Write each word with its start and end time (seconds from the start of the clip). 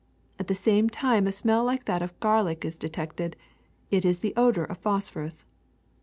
At 0.39 0.47
the 0.47 0.55
same 0.55 0.89
time 0.89 1.27
a 1.27 1.31
smell 1.31 1.63
like 1.63 1.85
that 1.85 2.01
of 2.01 2.19
garlic 2.19 2.65
is 2.65 2.79
de 2.79 2.89
tected; 2.89 3.35
it 3.91 4.03
is 4.03 4.21
the 4.21 4.33
odor 4.35 4.65
of 4.65 4.79
phosphorus. 4.79 5.45